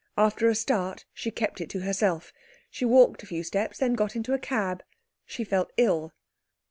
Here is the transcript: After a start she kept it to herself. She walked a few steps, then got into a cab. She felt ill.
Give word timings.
After 0.17 0.49
a 0.49 0.55
start 0.55 1.05
she 1.13 1.29
kept 1.29 1.61
it 1.61 1.69
to 1.69 1.81
herself. 1.81 2.33
She 2.71 2.85
walked 2.85 3.21
a 3.21 3.27
few 3.27 3.43
steps, 3.43 3.77
then 3.77 3.93
got 3.93 4.15
into 4.15 4.33
a 4.33 4.39
cab. 4.39 4.81
She 5.27 5.43
felt 5.43 5.71
ill. 5.77 6.11